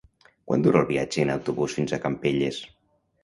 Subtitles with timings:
[0.51, 2.61] Quant dura el viatge en autobús fins a Campelles?